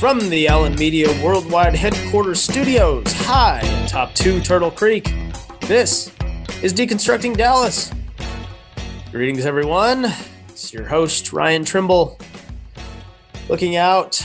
[0.00, 5.12] From the Allen Media Worldwide Headquarters Studios, high in top two Turtle Creek,
[5.60, 6.10] this
[6.62, 7.92] is Deconstructing Dallas.
[9.12, 10.06] Greetings, everyone.
[10.48, 12.18] It's your host, Ryan Trimble,
[13.50, 14.24] looking out,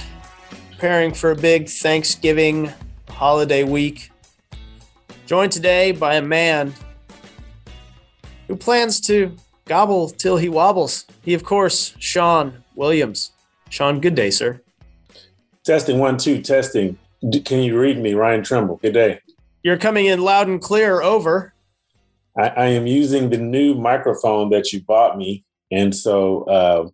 [0.71, 2.71] preparing for a big Thanksgiving
[3.09, 4.11] holiday week.
[5.25, 6.73] Joined today by a man
[8.47, 11.03] who plans to gobble till he wobbles.
[11.21, 13.31] He, of course, Sean Williams.
[13.69, 14.61] Sean, good day, sir.
[15.65, 16.95] Testing one, two, testing.
[17.27, 18.77] D- Can you read me, Ryan Trimble?
[18.77, 19.19] Good day.
[19.63, 21.01] You're coming in loud and clear.
[21.01, 21.55] Over.
[22.37, 26.87] I, I am using the new microphone that you bought me, and so uh,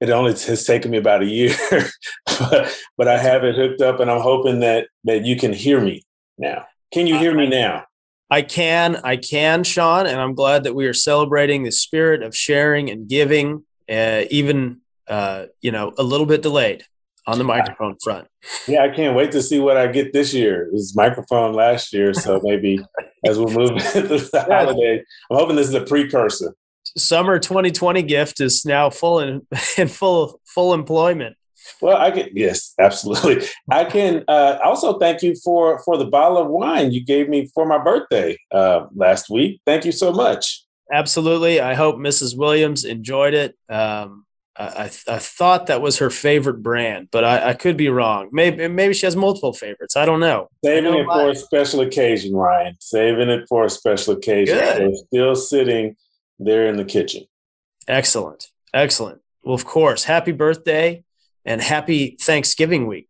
[0.00, 1.56] it only has taken me about a year,
[2.26, 5.80] but, but I have it hooked up, and I'm hoping that that you can hear
[5.80, 6.04] me
[6.38, 6.64] now.
[6.92, 7.86] Can you hear me now?
[8.30, 12.36] I can, I can, Sean, and I'm glad that we are celebrating the spirit of
[12.36, 16.84] sharing and giving, uh, even uh, you know, a little bit delayed
[17.26, 18.28] on the microphone front.
[18.66, 20.66] Yeah, I can't wait to see what I get this year.
[20.66, 22.80] It was microphone last year, so maybe
[23.24, 26.54] as we move through the holiday, I'm hoping this is a precursor.
[26.96, 29.46] Summer 2020 gift is now full in,
[29.78, 31.36] in full full employment.
[31.80, 33.46] Well, I can yes, absolutely.
[33.70, 37.50] I can uh, also thank you for for the bottle of wine you gave me
[37.54, 39.60] for my birthday uh, last week.
[39.64, 40.64] Thank you so much.
[40.92, 41.60] Absolutely.
[41.60, 42.36] I hope Mrs.
[42.36, 43.56] Williams enjoyed it.
[43.68, 44.21] Um,
[44.54, 48.28] I, I thought that was her favorite brand, but I, I, could be wrong.
[48.32, 49.96] Maybe maybe she has multiple favorites.
[49.96, 50.48] I don't know.
[50.62, 52.76] Saving know it for a special occasion, Ryan.
[52.78, 54.58] Saving it for a special occasion.
[54.58, 54.96] Good.
[54.98, 55.96] still sitting
[56.38, 57.24] there in the kitchen.
[57.88, 58.50] Excellent.
[58.74, 59.22] Excellent.
[59.42, 61.02] Well, of course, happy birthday
[61.44, 63.08] and happy Thanksgiving week.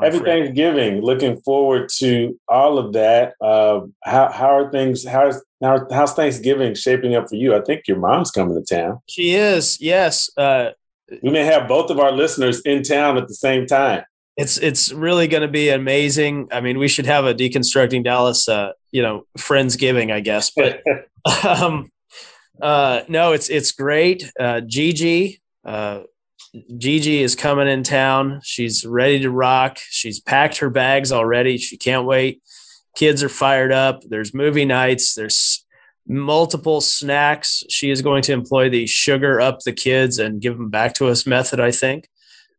[0.00, 0.24] Happy friend.
[0.24, 1.00] Thanksgiving.
[1.02, 3.34] Looking forward to all of that.
[3.40, 5.06] Uh, how, how are things?
[5.06, 7.56] How's now, how's Thanksgiving shaping up for you?
[7.56, 9.00] I think your mom's coming to town.
[9.08, 9.80] She is.
[9.80, 10.30] Yes.
[10.36, 10.72] Uh,
[11.22, 14.04] we may have both of our listeners in town at the same time.
[14.36, 16.48] It's it's really going to be amazing.
[16.52, 20.50] I mean, we should have a deconstructing Dallas, uh, you know, friendsgiving, I guess.
[20.50, 20.82] But
[21.46, 21.90] um,
[22.60, 24.30] uh, no, it's it's great.
[24.38, 26.00] Uh, Gigi, uh,
[26.76, 28.40] Gigi is coming in town.
[28.44, 29.78] She's ready to rock.
[29.88, 31.56] She's packed her bags already.
[31.56, 32.42] She can't wait
[32.94, 34.02] kids are fired up.
[34.02, 35.14] There's movie nights.
[35.14, 35.64] There's
[36.06, 37.62] multiple snacks.
[37.68, 41.08] She is going to employ the sugar up the kids and give them back to
[41.08, 42.08] us method, I think.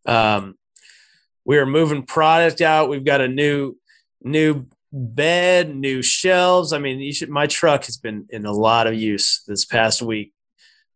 [0.05, 0.55] Um,
[1.45, 2.89] we are moving product out.
[2.89, 3.77] We've got a new,
[4.23, 6.73] new bed, new shelves.
[6.73, 10.33] I mean, should, my truck has been in a lot of use this past week.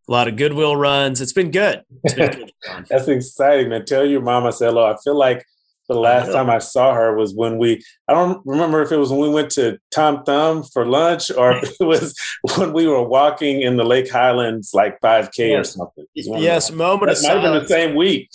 [0.08, 1.20] A lot of Goodwill runs.
[1.20, 1.82] It's been good.
[2.02, 2.30] It's been
[2.66, 3.84] good That's exciting, man.
[3.84, 4.86] Tell your mama, said hello.
[4.86, 5.46] I feel like
[5.90, 9.10] the last time I saw her was when we, I don't remember if it was
[9.10, 12.14] when we went to Tom Thumb for lunch or if it was
[12.56, 15.58] when we were walking in the Lake Highlands like 5K yes.
[15.58, 16.04] or something.
[16.14, 17.42] Yes, moment of silence.
[17.42, 18.30] Might have been the same week.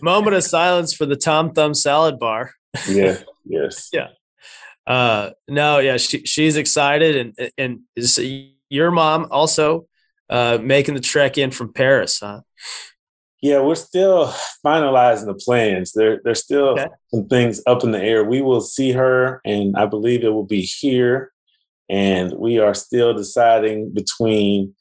[0.00, 2.52] moment of silence for the Tom Thumb salad bar.
[2.88, 3.90] yeah, yes.
[3.92, 4.08] Yeah.
[4.86, 7.34] Uh, no, yeah, she, she's excited.
[7.36, 8.20] And, and is
[8.68, 9.86] your mom also
[10.30, 12.42] uh, making the trek in from Paris, huh?
[13.42, 14.32] Yeah, we're still
[14.64, 15.92] finalizing the plans.
[15.92, 16.86] There, there's still okay.
[17.12, 18.22] some things up in the air.
[18.22, 21.32] We will see her, and I believe it will be here.
[21.90, 24.74] And we are still deciding between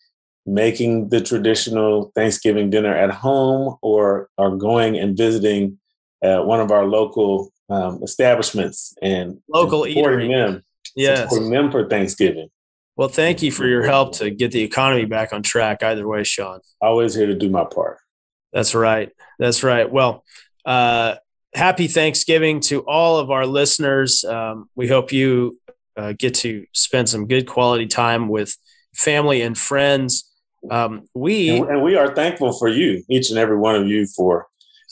[0.46, 5.80] making the traditional Thanksgiving dinner at home or are going and visiting
[6.24, 10.52] uh, one of our local um, establishments and local supporting eatery.
[10.52, 10.64] them.
[10.96, 11.22] Yes.
[11.22, 12.50] Supporting them for Thanksgiving.
[12.96, 16.24] Well, thank you for your help to get the economy back on track either way,
[16.24, 16.60] Sean.
[16.80, 17.98] Always here to do my part.
[18.54, 19.12] That's right.
[19.40, 19.92] That's right.
[19.92, 20.24] Well,
[20.66, 21.16] uh,
[21.54, 24.24] happy Thanksgiving to all of our listeners.
[24.24, 25.60] Um, we hope you
[25.98, 28.56] uh, get to spend some good quality time with
[28.94, 30.30] family and friends.
[30.70, 34.48] Um, we and, we are thankful for you, each and every one of you, for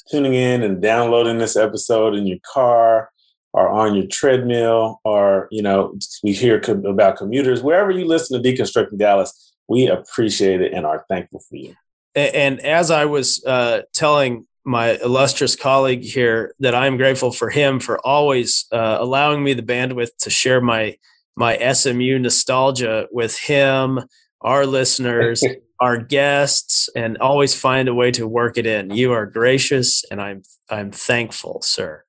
[0.09, 3.12] tuning in and downloading this episode in your car
[3.53, 8.50] or on your treadmill, or you know, we hear about commuters wherever you listen to
[8.50, 9.53] Deconstructing Dallas.
[9.68, 11.76] We appreciate it and are thankful for you
[12.19, 17.79] and as I was uh, telling my illustrious colleague here that I'm grateful for him
[17.79, 20.97] for always uh, allowing me the bandwidth to share my
[21.35, 24.02] my SMU nostalgia with him,
[24.41, 25.41] our listeners,
[25.79, 28.91] our guests, and always find a way to work it in.
[28.91, 32.03] You are gracious, and I'm I'm thankful, sir.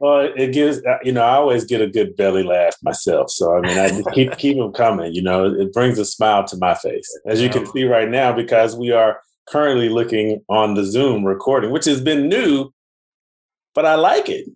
[0.00, 3.56] Well, it gives uh, you know I always get a good belly laugh myself, so
[3.56, 5.12] I mean I keep keep them coming.
[5.12, 8.32] You know, it brings a smile to my face, as you can see right now,
[8.32, 12.72] because we are currently looking on the Zoom recording, which has been new,
[13.74, 14.48] but I like it.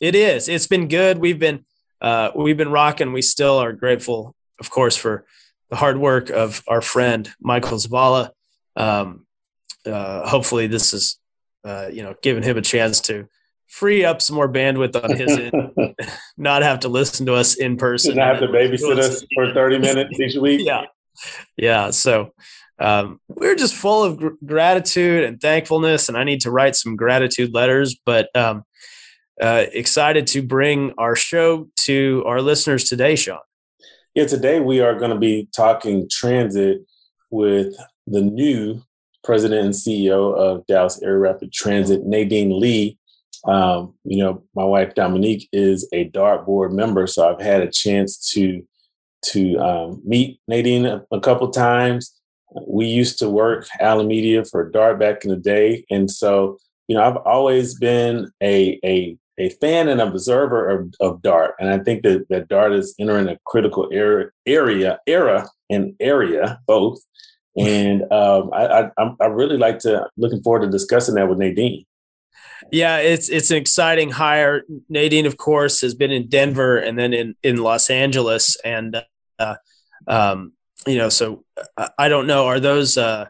[0.00, 0.48] It is.
[0.48, 1.18] It's been good.
[1.18, 1.64] We've been
[2.00, 3.12] uh, we've been rocking.
[3.12, 5.24] We still are grateful, of course, for
[5.70, 8.30] the hard work of our friend Michael Zavala.
[8.76, 9.26] Um,
[9.84, 11.18] uh, hopefully, this is
[11.64, 13.28] uh, you know giving him a chance to
[13.68, 15.94] free up some more bandwidth on his end,
[16.36, 18.16] not have to listen to us in person.
[18.16, 20.60] Not have to babysit us for 30 minutes each week.
[20.66, 20.84] Yeah.
[21.56, 21.90] Yeah.
[21.90, 22.32] So
[22.78, 26.96] um, we're just full of gr- gratitude and thankfulness, and I need to write some
[26.96, 28.64] gratitude letters, but um,
[29.40, 33.38] uh, excited to bring our show to our listeners today, Sean.
[34.14, 36.80] Yeah, today we are going to be talking transit
[37.30, 37.74] with
[38.06, 38.82] the new
[39.22, 42.98] president and CEO of Dallas Area Rapid Transit, Nadine Lee.
[43.44, 47.70] Um, you know, my wife Dominique is a DART board member, so I've had a
[47.70, 48.66] chance to
[49.30, 52.17] to um, meet Nadine a, a couple times.
[52.66, 57.02] We used to work Alameda for DART back in the day, and so you know
[57.02, 62.02] I've always been a a a fan and observer of, of DART, and I think
[62.02, 67.00] that that DART is entering a critical era area era and area both.
[67.56, 71.84] And um, I, I I really like to looking forward to discussing that with Nadine.
[72.70, 74.62] Yeah, it's it's an exciting hire.
[74.88, 79.02] Nadine, of course, has been in Denver and then in in Los Angeles, and
[79.38, 79.56] uh,
[80.06, 80.52] um,
[80.86, 81.44] you know, so
[81.76, 82.46] uh, I don't know.
[82.46, 83.26] Are those uh,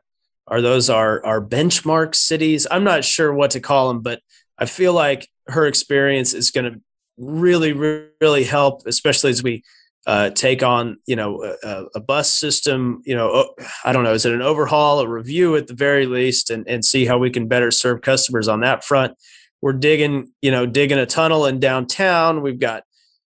[0.46, 2.66] are those our our benchmark cities?
[2.70, 4.20] I'm not sure what to call them, but
[4.58, 6.80] I feel like her experience is going to
[7.16, 7.72] really
[8.20, 9.62] really help, especially as we
[10.08, 13.52] uh, take on you know a, a, bus system you know
[13.84, 16.82] i don't know is it an overhaul a review at the very least and, and
[16.82, 19.12] see how we can better serve customers on that front
[19.60, 22.84] we're digging you know digging a tunnel in downtown we've got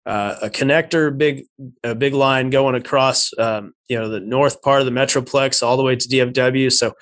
[0.10, 1.46] uh, a connector big
[1.84, 5.78] a big line going across um, you know the north part of the metroplex all
[5.78, 6.94] the way to dfw so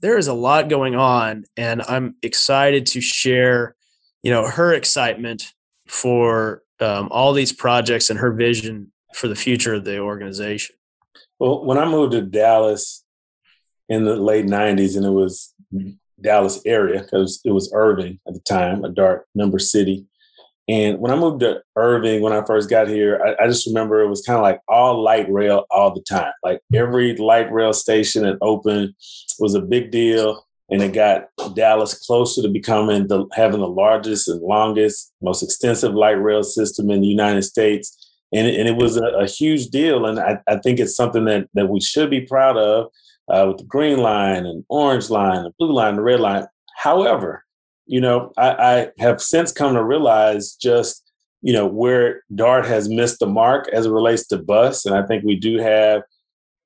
[0.00, 3.76] there is a lot going on and i'm excited to share
[4.22, 5.52] you know her excitement
[5.86, 10.76] for um, all these projects and her vision for the future of the organization?
[11.38, 13.04] Well, when I moved to Dallas
[13.88, 15.54] in the late '90s, and it was
[16.20, 20.06] Dallas area because it was Irving at the time, a DART number city.
[20.66, 24.00] And when I moved to Irving, when I first got here, I, I just remember
[24.00, 26.32] it was kind of like all light rail all the time.
[26.42, 28.94] Like every light rail station that opened
[29.38, 34.28] was a big deal, and it got Dallas closer to becoming the having the largest
[34.28, 38.96] and longest, most extensive light rail system in the United States and, and it was
[38.96, 40.06] a, a huge deal.
[40.06, 42.90] And I, I, think it's something that, that we should be proud of
[43.28, 46.46] uh, with the green line and orange line, the blue line, the red line.
[46.76, 47.43] However,
[47.86, 51.02] you know, I, I have since come to realize just
[51.42, 55.06] you know where Dart has missed the mark as it relates to bus, and I
[55.06, 56.02] think we do have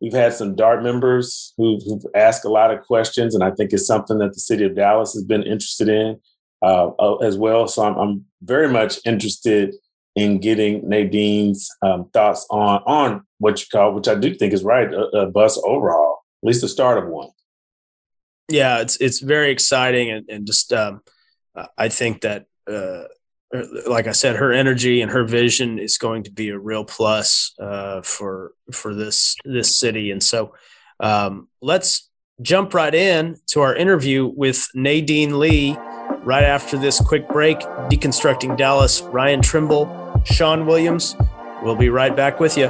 [0.00, 3.73] we've had some Dart members who've, who've asked a lot of questions, and I think
[3.73, 6.20] it's something that the city of Dallas has been interested in
[6.62, 7.67] uh, as well.
[7.67, 9.75] So I'm, I'm very much interested
[10.15, 14.65] in getting Nadine's um, thoughts on on what you call, which I do think is
[14.65, 17.29] right, a, a, bus overhaul, at least the start of one.
[18.48, 21.02] Yeah, it's it's very exciting, and, and just um,
[21.76, 23.04] I think that, uh,
[23.54, 26.84] er, like I said, her energy and her vision is going to be a real
[26.84, 30.54] plus uh, for for this this city, and so
[31.00, 32.08] um, let's
[32.40, 35.76] jump right in to our interview with Nadine Lee.
[36.22, 41.16] Right after this quick break, deconstructing Dallas, Ryan Trimble Sean Williams.
[41.62, 42.68] We'll be right back with you.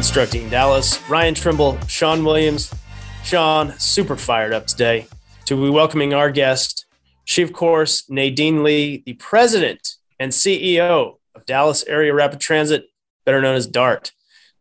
[0.00, 0.98] Deconstructing Dallas.
[1.10, 2.74] Ryan Trimble, Sean Williams.
[3.22, 5.06] Sean, super fired up today
[5.44, 6.86] to be welcoming our guest.
[7.26, 12.86] She, of course, Nadine Lee, the president and CEO of Dallas Area Rapid Transit,
[13.26, 14.12] better known as DART.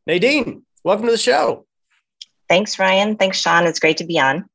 [0.06, 1.66] Nadine, welcome to the show.
[2.50, 3.16] Thanks, Ryan.
[3.16, 3.66] Thanks, Sean.
[3.66, 4.50] It's great to be on.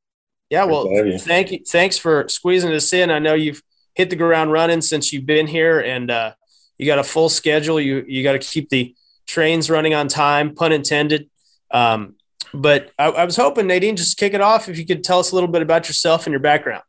[0.50, 1.18] Yeah, well, you.
[1.18, 1.60] thank you.
[1.66, 3.10] Thanks for squeezing us in.
[3.10, 3.62] I know you've
[3.94, 6.34] hit the ground running since you've been here, and uh,
[6.76, 7.80] you got a full schedule.
[7.80, 8.94] You you got to keep the
[9.26, 11.28] trains running on time, pun intended.
[11.70, 12.16] Um,
[12.52, 14.68] but I, I, was hoping, Nadine, just kick it off.
[14.68, 16.82] If you could tell us a little bit about yourself and your background.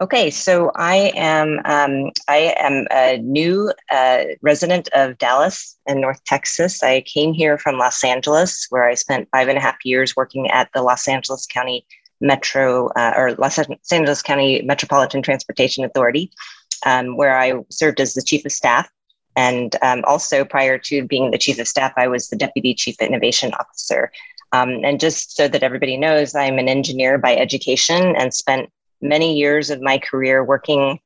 [0.00, 6.22] Okay, so I am um, I am a new uh, resident of Dallas in North
[6.24, 6.84] Texas.
[6.84, 10.48] I came here from Los Angeles, where I spent five and a half years working
[10.50, 11.84] at the Los Angeles County
[12.20, 13.58] Metro uh, or Los
[13.90, 16.30] Angeles County Metropolitan Transportation Authority,
[16.86, 18.88] um, where I served as the chief of staff
[19.36, 22.96] and um, also, prior to being the chief of staff, I was the deputy chief
[23.00, 24.10] innovation officer.
[24.52, 28.70] Um, and just so that everybody knows, I'm an engineer by education and spent
[29.00, 30.98] many years of my career working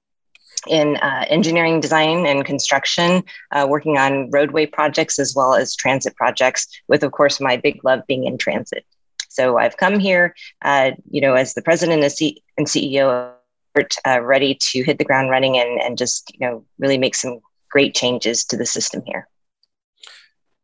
[0.68, 6.14] in uh, engineering design and construction, uh, working on roadway projects as well as transit
[6.14, 8.84] projects, with, of course, my big love being in transit.
[9.28, 13.32] So I've come here, uh, you know, as the president and, CEO,
[14.06, 17.40] uh, ready to hit the ground running and, and just, you know, really make some
[17.72, 19.26] great changes to the system here.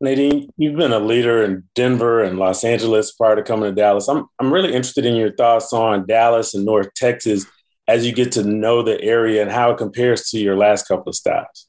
[0.00, 4.06] Nadine, you've been a leader in Denver and Los Angeles prior to coming to Dallas.
[4.06, 7.46] I'm, I'm really interested in your thoughts on Dallas and North Texas
[7.88, 11.08] as you get to know the area and how it compares to your last couple
[11.08, 11.67] of stops?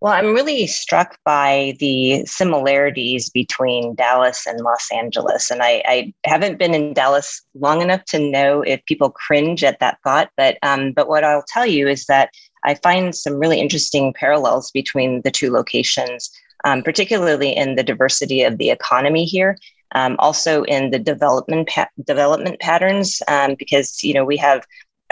[0.00, 5.50] Well, I'm really struck by the similarities between Dallas and Los Angeles.
[5.50, 9.80] And I, I, haven't been in Dallas long enough to know if people cringe at
[9.80, 10.30] that thought.
[10.36, 12.30] But, um, but what I'll tell you is that
[12.64, 16.30] I find some really interesting parallels between the two locations,
[16.64, 19.58] um, particularly in the diversity of the economy here.
[19.94, 24.66] Um, also in the development pa- development patterns, um, because you know we have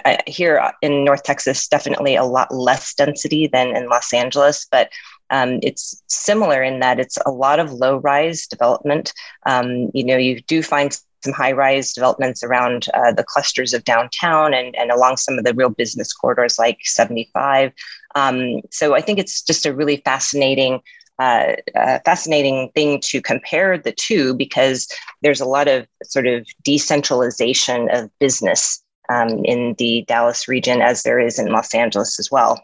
[0.04, 4.90] uh, here in North Texas, definitely a lot less density than in Los Angeles, but
[5.30, 9.12] um, it's similar in that it's a lot of low rise development.
[9.46, 13.84] Um, you know, you do find some high rise developments around uh, the clusters of
[13.84, 17.72] downtown and, and along some of the real business corridors like 75.
[18.14, 20.80] Um, so I think it's just a really fascinating.
[21.18, 24.86] Uh, uh, fascinating thing to compare the two because
[25.22, 31.02] there's a lot of sort of decentralization of business um, in the Dallas region as
[31.02, 32.60] there is in Los Angeles as well.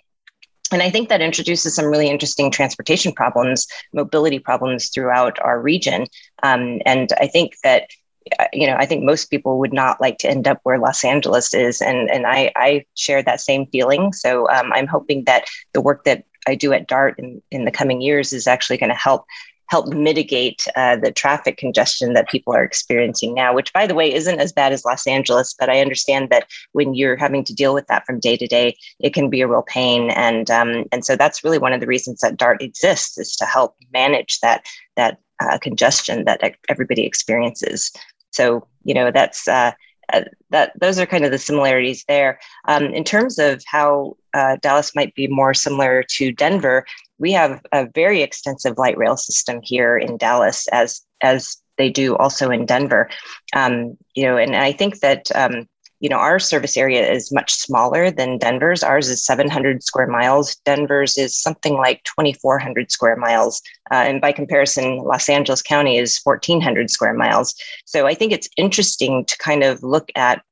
[0.72, 6.06] And I think that introduces some really interesting transportation problems, mobility problems throughout our region.
[6.42, 7.88] Um, and I think that
[8.38, 11.04] uh, you know, I think most people would not like to end up where Los
[11.04, 14.12] Angeles is, and and I I share that same feeling.
[14.12, 17.70] So um, I'm hoping that the work that I do at DART in, in the
[17.70, 19.25] coming years is actually going to help
[19.72, 24.12] help mitigate uh, the traffic congestion that people are experiencing now, which, by the way,
[24.12, 25.54] isn't as bad as Los Angeles.
[25.58, 28.76] But I understand that when you're having to deal with that from day to day,
[29.00, 30.10] it can be a real pain.
[30.10, 33.46] And um, and so that's really one of the reasons that DART exists is to
[33.46, 37.90] help manage that that uh, congestion that everybody experiences.
[38.30, 39.48] So you know that's.
[39.48, 39.72] Uh,
[40.50, 42.38] that those are kind of the similarities there.
[42.69, 46.85] Um, in terms of how uh, Dallas might be more similar to Denver,
[47.19, 52.16] we have a very extensive light rail system here in Dallas, as as they do
[52.16, 53.09] also in Denver.
[53.54, 55.69] Um, you know, and I think that um,
[56.02, 58.82] you know our service area is much smaller than Denver's.
[58.82, 60.56] Ours is 700 square miles.
[60.64, 66.21] Denver's is something like 2,400 square miles, uh, and by comparison, Los Angeles County is
[66.25, 67.54] 1,400 square miles.
[67.87, 70.42] So I think it's interesting to kind of look at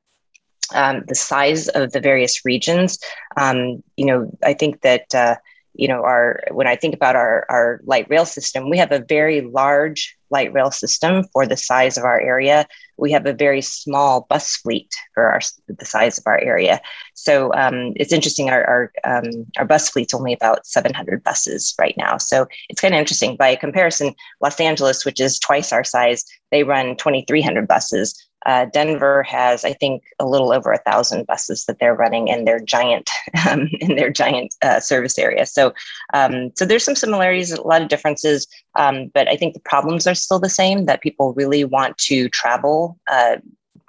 [0.72, 3.00] um, the size of the various regions.
[3.36, 5.34] Um, you know, I think that uh,
[5.74, 9.04] you know our when i think about our our light rail system we have a
[9.08, 12.66] very large light rail system for the size of our area
[13.00, 16.80] we have a very small bus fleet for our the size of our area.
[17.14, 21.94] So um, it's interesting our our, um, our bus fleet's only about 700 buses right
[21.96, 22.18] now.
[22.18, 23.36] So it's kind of interesting.
[23.36, 29.22] By comparison los angeles which is twice our size they run 2300 buses uh, Denver
[29.24, 33.10] has, I think, a little over a thousand buses that they're running in their giant
[33.48, 35.46] um, in their giant uh, service area.
[35.46, 35.74] So,
[36.14, 40.06] um, so there's some similarities, a lot of differences, um, but I think the problems
[40.06, 40.86] are still the same.
[40.86, 43.36] That people really want to travel uh,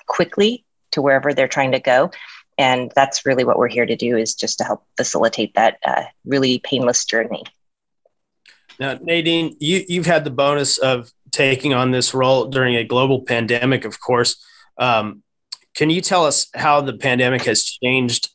[0.08, 2.12] quickly to wherever they're trying to go,
[2.58, 6.03] and that's really what we're here to do is just to help facilitate that uh,
[6.25, 7.43] really painless journey.
[8.79, 13.21] Now, Nadine, you, you've had the bonus of taking on this role during a global
[13.23, 14.43] pandemic, of course.
[14.77, 15.23] Um,
[15.73, 18.29] can you tell us how the pandemic has changed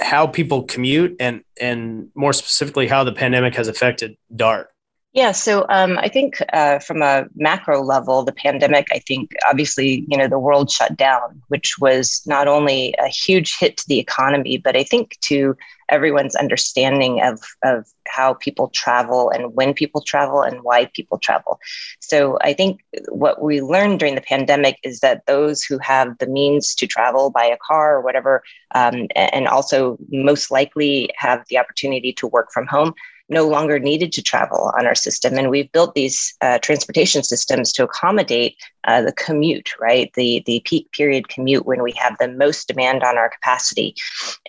[0.00, 4.73] how people commute and and more specifically how the pandemic has affected DART?
[5.14, 10.04] Yeah, so um, I think uh, from a macro level, the pandemic, I think obviously,
[10.08, 14.00] you know, the world shut down, which was not only a huge hit to the
[14.00, 15.56] economy, but I think to
[15.88, 21.60] everyone's understanding of, of how people travel and when people travel and why people travel.
[22.00, 26.26] So I think what we learned during the pandemic is that those who have the
[26.26, 28.42] means to travel by a car or whatever,
[28.74, 32.94] um, and also most likely have the opportunity to work from home,
[33.28, 35.38] no longer needed to travel on our system.
[35.38, 40.12] And we've built these uh, transportation systems to accommodate uh, the commute, right?
[40.14, 43.94] The, the peak period commute when we have the most demand on our capacity.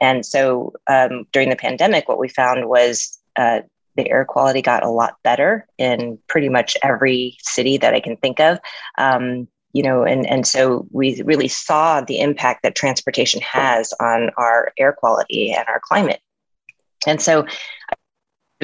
[0.01, 3.61] And so um, during the pandemic, what we found was uh,
[3.95, 8.17] the air quality got a lot better in pretty much every city that I can
[8.17, 8.59] think of.
[8.97, 14.31] Um, you know, and, and so we really saw the impact that transportation has on
[14.37, 16.21] our air quality and our climate.
[17.05, 17.45] And so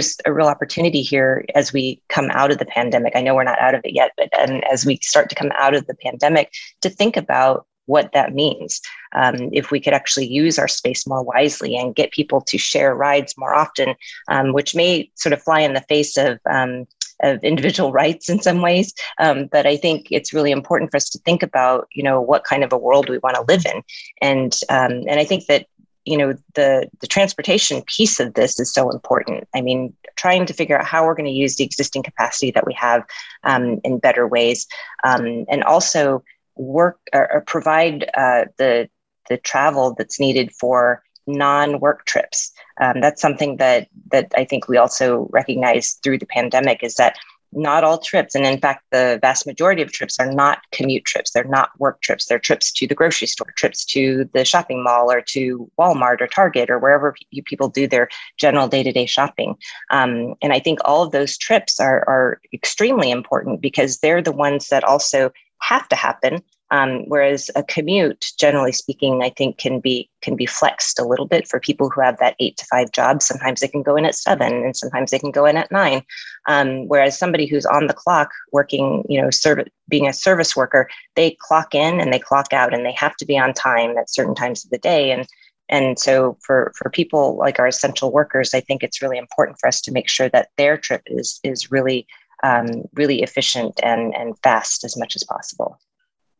[0.01, 3.13] there's a real opportunity here as we come out of the pandemic.
[3.15, 5.51] I know we're not out of it yet, but and as we start to come
[5.55, 8.81] out of the pandemic, to think about what that means.
[9.13, 12.95] Um, if we could actually use our space more wisely and get people to share
[12.95, 13.95] rides more often,
[14.27, 16.87] um, which may sort of fly in the face of um,
[17.21, 18.93] of individual rights in some ways.
[19.19, 22.43] Um, but I think it's really important for us to think about, you know, what
[22.43, 23.83] kind of a world we want to live in,
[24.21, 25.67] and um, and I think that
[26.05, 29.47] you know the the transportation piece of this is so important.
[29.53, 32.65] I mean, trying to figure out how we're going to use the existing capacity that
[32.65, 33.03] we have
[33.43, 34.67] um, in better ways,
[35.03, 36.23] um, and also
[36.55, 38.89] work or, or provide uh, the
[39.29, 42.51] the travel that's needed for non-work trips.
[42.81, 47.17] Um, that's something that that I think we also recognize through the pandemic is that
[47.53, 51.31] not all trips, and in fact, the vast majority of trips are not commute trips.
[51.31, 52.25] They're not work trips.
[52.25, 56.27] They're trips to the grocery store, trips to the shopping mall, or to Walmart or
[56.27, 57.15] Target or wherever
[57.45, 59.55] people do their general day-to-day shopping.
[59.89, 64.31] Um, and I think all of those trips are are extremely important because they're the
[64.31, 65.31] ones that also
[65.61, 70.45] have to happen um, whereas a commute, generally speaking, I think can be can be
[70.45, 73.21] flexed a little bit for people who have that eight to five job.
[73.21, 76.01] Sometimes they can go in at seven, and sometimes they can go in at nine.
[76.47, 80.89] Um, whereas somebody who's on the clock working, you know, serv- being a service worker,
[81.15, 84.09] they clock in and they clock out, and they have to be on time at
[84.09, 85.11] certain times of the day.
[85.11, 85.27] And
[85.67, 89.67] and so for for people like our essential workers, I think it's really important for
[89.67, 92.07] us to make sure that their trip is is really
[92.43, 95.77] um, really efficient and and fast as much as possible.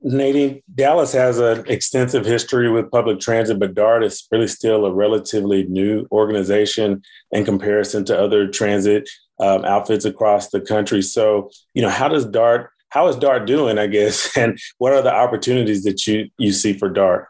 [0.04, 4.92] Nadine, Dallas has an extensive history with public transit, but DART is really still a
[4.92, 9.08] relatively new organization in comparison to other transit
[9.40, 11.02] um, outfits across the country.
[11.04, 15.02] So, you know, how does DART, how is DART doing, I guess, and what are
[15.02, 17.28] the opportunities that you, you see for DART?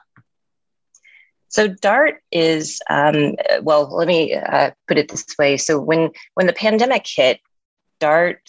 [1.50, 3.94] So DART is um, well.
[3.94, 5.58] Let me uh, put it this way.
[5.58, 7.42] So when when the pandemic hit,
[8.00, 8.40] DART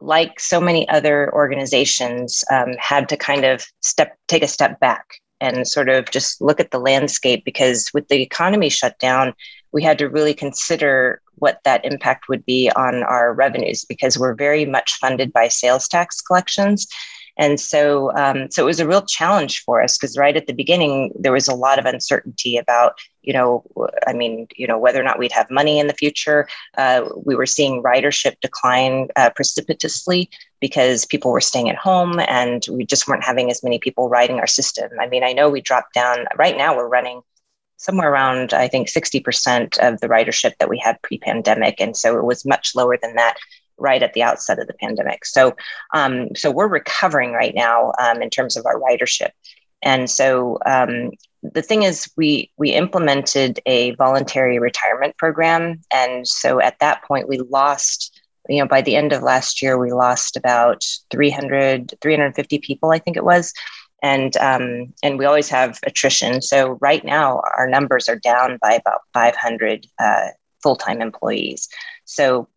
[0.00, 5.20] like so many other organizations, um, had to kind of step take a step back
[5.40, 9.34] and sort of just look at the landscape because with the economy shut down,
[9.72, 14.34] we had to really consider what that impact would be on our revenues because we're
[14.34, 16.86] very much funded by sales tax collections.
[17.38, 20.54] And so, um, so it was a real challenge for us because right at the
[20.54, 23.62] beginning there was a lot of uncertainty about, you know,
[24.06, 26.48] I mean, you know, whether or not we'd have money in the future.
[26.78, 32.66] Uh, we were seeing ridership decline uh, precipitously because people were staying at home and
[32.70, 34.90] we just weren't having as many people riding our system.
[34.98, 36.26] I mean, I know we dropped down.
[36.36, 37.20] Right now, we're running
[37.78, 42.24] somewhere around I think 60% of the ridership that we had pre-pandemic, and so it
[42.24, 43.36] was much lower than that
[43.78, 45.24] right at the outset of the pandemic.
[45.24, 45.56] So,
[45.92, 49.30] um, so we're recovering right now um, in terms of our ridership.
[49.82, 51.10] And so um,
[51.42, 57.28] the thing is, we we implemented a voluntary retirement program, and so at that point
[57.28, 58.20] we lost.
[58.48, 63.00] You know, by the end of last year, we lost about 300, 350 people, I
[63.00, 63.52] think it was,
[64.02, 66.40] and um, and we always have attrition.
[66.40, 70.28] So right now, our numbers are down by about 500 uh,
[70.62, 71.68] full time employees.
[72.04, 72.48] So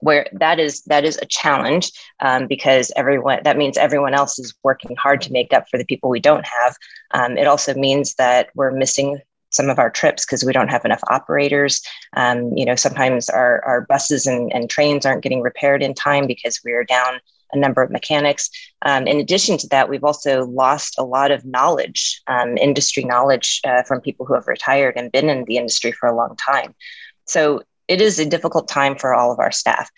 [0.00, 4.54] where that is that is a challenge um, because everyone that means everyone else is
[4.62, 6.76] working hard to make up for the people we don't have.
[7.12, 10.84] Um, it also means that we're missing some of our trips because we don't have
[10.84, 11.80] enough operators.
[12.14, 16.26] Um, you know, sometimes our, our buses and, and trains aren't getting repaired in time
[16.26, 17.20] because we are down
[17.52, 18.50] a number of mechanics.
[18.82, 23.60] Um, in addition to that, we've also lost a lot of knowledge, um, industry knowledge
[23.64, 26.74] uh, from people who have retired and been in the industry for a long time.
[27.24, 29.90] So it is a difficult time for all of our staff.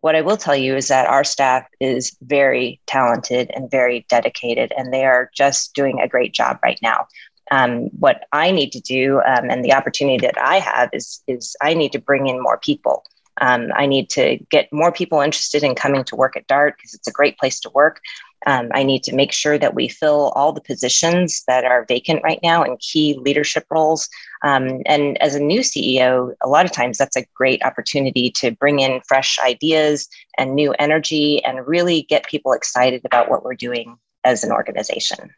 [0.00, 4.72] What I will tell you is that our staff is very talented and very dedicated,
[4.76, 7.06] and they are just doing a great job right now.
[7.50, 11.54] Um, what I need to do, um, and the opportunity that I have, is is
[11.60, 13.04] I need to bring in more people.
[13.40, 16.94] Um, I need to get more people interested in coming to work at DART because
[16.94, 18.00] it's a great place to work.
[18.46, 22.22] Um, I need to make sure that we fill all the positions that are vacant
[22.22, 24.08] right now in key leadership roles.
[24.42, 28.50] Um, and as a new CEO, a lot of times that's a great opportunity to
[28.50, 33.54] bring in fresh ideas and new energy and really get people excited about what we're
[33.54, 35.30] doing as an organization.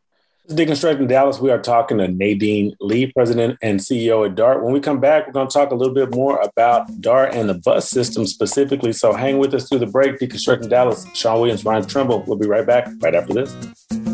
[0.50, 4.62] Deconstructing Dallas, we are talking to Nadine Lee, President and CEO at DART.
[4.62, 7.48] When we come back, we're going to talk a little bit more about DART and
[7.48, 8.92] the bus system specifically.
[8.92, 10.18] So hang with us through the break.
[10.18, 12.24] Deconstructing Dallas, Sean Williams, Ryan Trimble.
[12.26, 14.13] We'll be right back right after this.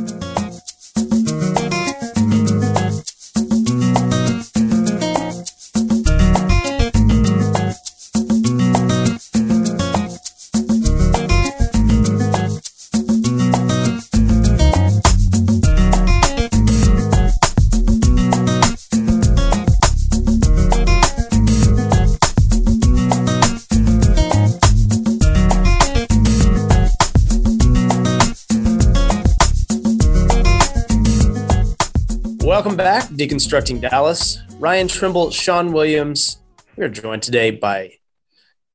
[33.21, 34.39] Deconstructing Dallas.
[34.59, 36.41] Ryan Trimble, Sean Williams.
[36.79, 37.97] We are joined today by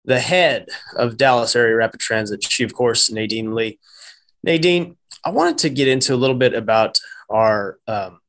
[0.04, 3.80] the head of Dallas Area Rapid Transit, she, of course, Nadine Lee.
[4.44, 8.20] Nadine, I wanted to get into a little bit about our um,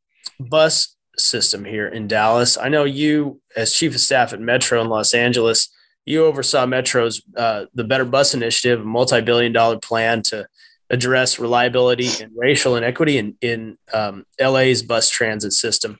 [0.40, 2.56] bus system here in Dallas.
[2.56, 5.68] I know you, as chief of staff at Metro in Los Angeles,
[6.06, 10.46] you oversaw Metro's uh, the Better Bus Initiative, a multi-billion-dollar plan to
[10.90, 15.98] address reliability and racial inequity in, in um, LA's bus transit system.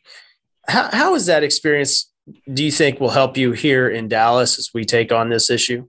[0.68, 2.10] How, how is that experience,
[2.52, 5.88] do you think, will help you here in Dallas as we take on this issue?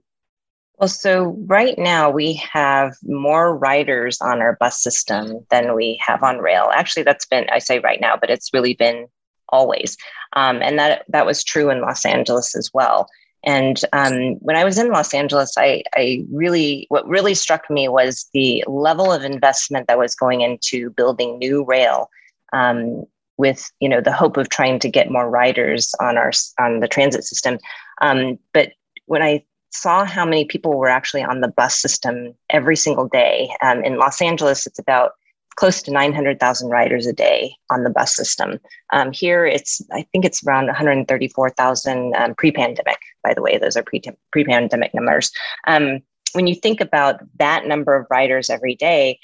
[0.78, 6.22] Well, so right now we have more riders on our bus system than we have
[6.22, 6.70] on rail.
[6.72, 9.08] Actually, that's been, I say right now, but it's really been
[9.48, 9.96] always.
[10.34, 13.08] Um, and that, that was true in Los Angeles as well.
[13.48, 17.88] And um, when I was in Los Angeles, I, I really, what really struck me
[17.88, 22.10] was the level of investment that was going into building new rail
[22.52, 23.06] um,
[23.38, 26.88] with, you know, the hope of trying to get more riders on our, on the
[26.88, 27.58] transit system.
[28.02, 28.72] Um, but
[29.06, 33.48] when I saw how many people were actually on the bus system every single day,
[33.62, 35.12] um, in Los Angeles, it's about
[35.58, 38.60] close to 900,000 riders a day on the bus system.
[38.92, 42.98] Um, here, it's I think it's around 134,000 um, pre-pandemic.
[43.24, 45.32] By the way, those are pre- pre-pandemic numbers.
[45.66, 45.98] Um,
[46.34, 49.18] when you think about that number of riders every day,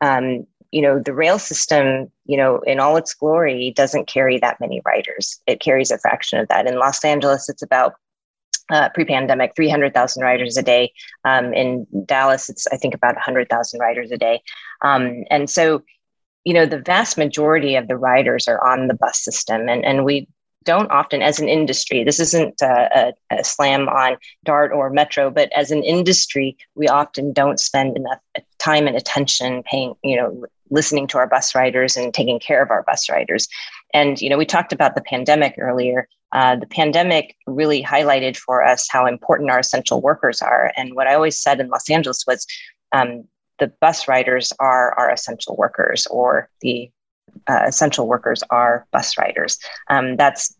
[0.00, 4.60] um, you know the rail system, you know, in all its glory, doesn't carry that
[4.60, 5.40] many riders.
[5.46, 6.66] It carries a fraction of that.
[6.66, 7.94] In Los Angeles, it's about
[8.70, 10.92] uh, pre-pandemic 300,000 riders a day.
[11.24, 14.42] Um, in Dallas, it's I think about 100,000 riders a day.
[14.82, 15.82] Um, and so,
[16.44, 20.04] you know, the vast majority of the riders are on the bus system, and and
[20.04, 20.28] we
[20.66, 25.30] don't often, as an industry, this isn't a, a, a slam on DART or Metro,
[25.30, 28.18] but as an industry, we often don't spend enough
[28.58, 32.70] time and attention paying, you know, listening to our bus riders and taking care of
[32.70, 33.48] our bus riders.
[33.94, 36.08] And you know, we talked about the pandemic earlier.
[36.32, 40.72] Uh, the pandemic really highlighted for us how important our essential workers are.
[40.76, 42.46] And what I always said in Los Angeles was
[42.92, 43.24] um,
[43.58, 46.90] the bus riders are our essential workers, or the
[47.48, 49.58] uh, essential workers are bus riders.
[49.88, 50.54] Um, that's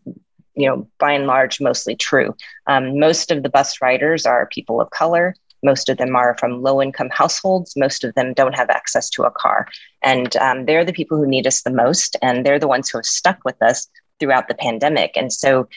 [0.57, 2.35] you know, by and large, mostly true.
[2.65, 5.35] Um, most of the bus riders are people of color.
[5.63, 7.75] Most of them are from low income households.
[7.75, 9.67] Most of them don't have access to a car.
[10.03, 12.15] And um, they're the people who need us the most.
[12.21, 13.87] And they're the ones who have stuck with us
[14.19, 15.11] throughout the pandemic.
[15.15, 15.67] And so,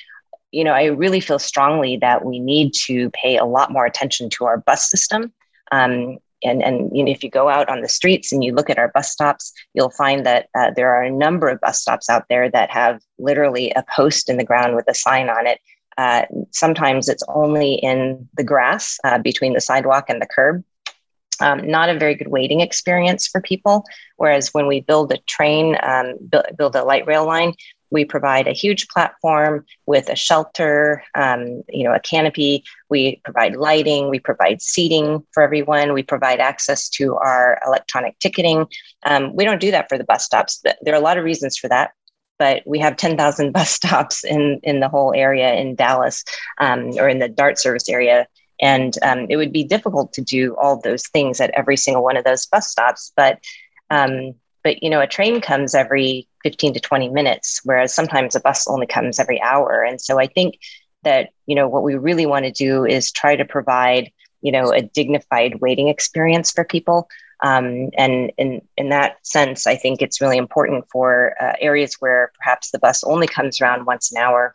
[0.51, 4.31] you know, I really feel strongly that we need to pay a lot more attention
[4.31, 5.33] to our bus system.
[5.73, 8.71] Um, and and you know, if you go out on the streets and you look
[8.71, 12.09] at our bus stops, you'll find that uh, there are a number of bus stops
[12.09, 15.61] out there that have literally a post in the ground with a sign on it.
[15.99, 20.65] Uh, sometimes it's only in the grass uh, between the sidewalk and the curb.
[21.41, 23.85] Um, not a very good waiting experience for people.
[24.17, 27.55] Whereas when we build a train, um, build, build a light rail line,
[27.91, 32.65] we provide a huge platform with a shelter, um, you know, a canopy.
[32.89, 34.09] We provide lighting.
[34.09, 35.93] We provide seating for everyone.
[35.93, 38.67] We provide access to our electronic ticketing.
[39.05, 40.63] Um, we don't do that for the bus stops.
[40.83, 41.93] There are a lot of reasons for that,
[42.41, 46.25] but we have 10,000 bus stops in in the whole area in Dallas
[46.59, 48.27] um, or in the DART service area.
[48.61, 52.17] And um, it would be difficult to do all those things at every single one
[52.17, 53.13] of those bus stops.
[53.17, 53.39] But
[53.91, 58.41] um, but you know, a train comes every 15 to 20 minutes, whereas sometimes a
[58.41, 59.83] bus only comes every hour.
[59.83, 60.59] And so I think
[61.03, 64.11] that, you know, what we really want to do is try to provide,
[64.43, 67.09] you know, a dignified waiting experience for people.
[67.43, 72.33] Um, and in, in that sense, I think it's really important for uh, areas where
[72.39, 74.55] perhaps the bus only comes around once an hour.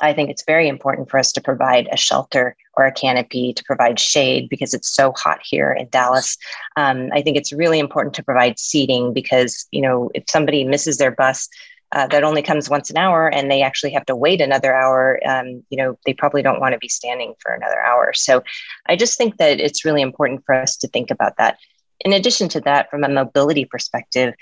[0.00, 3.64] I think it's very important for us to provide a shelter or a canopy to
[3.64, 6.36] provide shade because it's so hot here in Dallas.
[6.76, 10.98] Um, I think it's really important to provide seating because, you know, if somebody misses
[10.98, 11.48] their bus,
[11.92, 15.18] uh, that only comes once an hour and they actually have to wait another hour
[15.26, 18.12] um, you know they probably don't want to be standing for another hour.
[18.12, 18.42] So
[18.86, 21.58] i just think that it's really important for us to think about that
[22.00, 24.34] in addition to that from a mobility perspective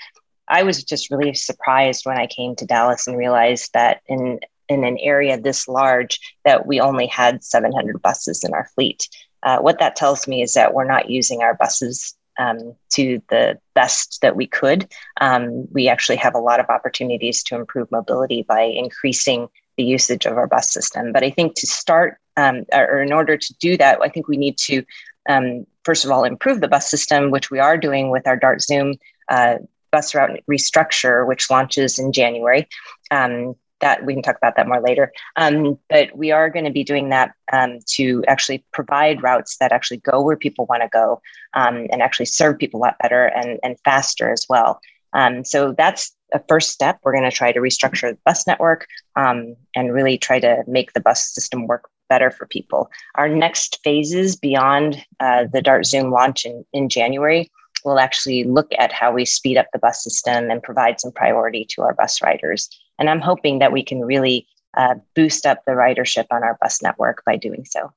[0.47, 4.39] i was just really surprised when i came to dallas and realized that in
[4.69, 9.07] in an area this large that we only had 700 buses in our fleet.
[9.43, 13.59] Uh, what that tells me is that we're not using our buses um, to the
[13.73, 14.91] best that we could.
[15.21, 20.25] Um, we actually have a lot of opportunities to improve mobility by increasing the usage
[20.25, 21.13] of our bus system.
[21.13, 24.37] But I think to start, um, or in order to do that, I think we
[24.37, 24.83] need to,
[25.29, 28.61] um, first of all, improve the bus system, which we are doing with our Dart
[28.61, 28.95] Zoom
[29.29, 29.55] uh,
[29.89, 32.67] bus route restructure, which launches in January.
[33.09, 35.13] Um, that we can talk about that more later.
[35.35, 39.71] Um, but we are going to be doing that um, to actually provide routes that
[39.71, 41.21] actually go where people want to go
[41.53, 44.81] um, and actually serve people a lot better and, and faster as well.
[45.13, 46.97] Um, so that's a first step.
[47.03, 50.93] We're going to try to restructure the bus network um, and really try to make
[50.93, 52.89] the bus system work better for people.
[53.15, 57.51] Our next phases beyond uh, the Dart Zoom launch in, in January
[57.83, 61.65] will actually look at how we speed up the bus system and provide some priority
[61.69, 62.69] to our bus riders.
[62.99, 66.81] And I'm hoping that we can really uh, boost up the ridership on our bus
[66.81, 67.91] network by doing so.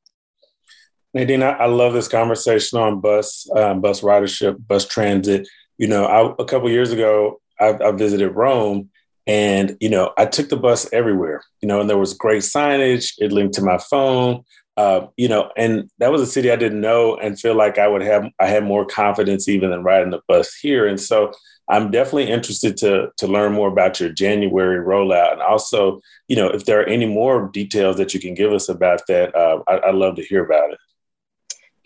[1.13, 5.49] Nadine, I, I love this conversation on bus, um, bus ridership, bus transit.
[5.77, 8.90] You know, I, a couple years ago, I, I visited Rome,
[9.31, 11.45] and you know, I took the bus everywhere.
[11.61, 13.13] You know, and there was great signage.
[13.19, 14.43] It linked to my phone.
[14.77, 17.87] Uh, you know, and that was a city I didn't know and feel like I
[17.87, 20.89] would have I had more confidence even than riding the bus here.
[20.89, 21.33] And so
[21.69, 26.49] I'm definitely interested to to learn more about your January rollout, and also, you know,
[26.49, 29.91] if there are any more details that you can give us about that, uh, I,
[29.91, 30.79] would love to hear about it.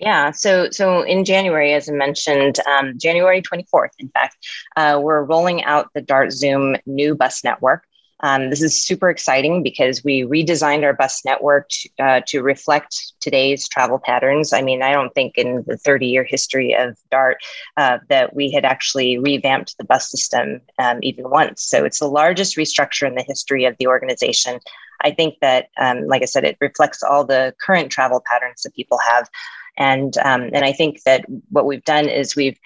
[0.04, 4.36] Yeah, so so in January, as I mentioned, um, January 24th, in fact,
[4.76, 7.84] uh, we're rolling out the Dart Zoom new bus network.
[8.20, 13.14] Um, this is super exciting because we redesigned our bus network to, uh, to reflect
[13.20, 14.52] today's travel patterns.
[14.52, 17.38] I mean, I don't think in the 30 year history of DART
[17.78, 21.62] uh, that we had actually revamped the bus system um, even once.
[21.62, 24.60] So it's the largest restructure in the history of the organization.
[25.00, 28.74] I think that, um, like I said, it reflects all the current travel patterns that
[28.74, 29.28] people have.
[29.76, 32.58] And um, and I think that what we've done is we've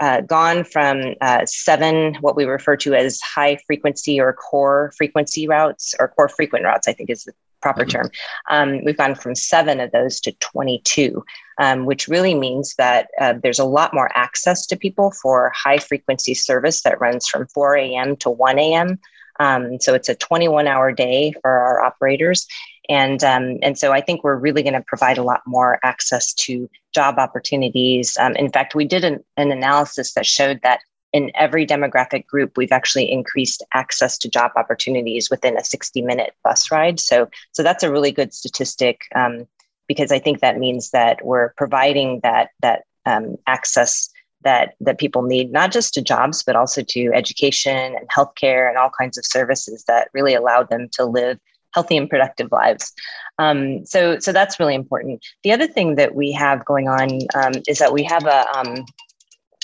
[0.00, 5.46] uh, gone from uh, seven, what we refer to as high frequency or core frequency
[5.46, 7.32] routes, or core frequent routes, I think is the
[7.64, 7.90] proper mm-hmm.
[7.90, 8.10] term.
[8.50, 11.24] Um, we've gone from seven of those to 22,
[11.58, 15.78] um, which really means that uh, there's a lot more access to people for high
[15.78, 18.16] frequency service that runs from 4 a.m.
[18.16, 18.98] to 1 a.m.
[19.40, 22.46] Um, so it's a 21 hour day for our operators.
[22.88, 26.34] And, um, and so I think we're really going to provide a lot more access
[26.34, 28.16] to job opportunities.
[28.18, 30.80] Um, in fact, we did an, an analysis that showed that
[31.12, 36.34] in every demographic group, we've actually increased access to job opportunities within a 60 minute
[36.42, 36.98] bus ride.
[36.98, 39.46] So, so that's a really good statistic um,
[39.86, 44.10] because I think that means that we're providing that, that um, access
[44.44, 48.78] that that people need not just to jobs but also to education and healthcare and
[48.78, 51.38] all kinds of services that really allow them to live
[51.74, 52.92] healthy and productive lives.
[53.38, 55.24] Um, so, so that's really important.
[55.42, 58.84] The other thing that we have going on um, is that we have a um,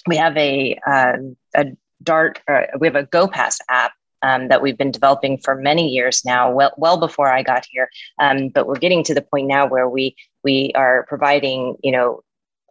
[0.06, 1.16] we have a uh,
[1.54, 1.66] a
[2.02, 6.24] Dart uh, we have a GoPass app um, that we've been developing for many years
[6.24, 7.88] now, well, well before I got here.
[8.18, 12.22] Um, but we're getting to the point now where we we are providing, you know,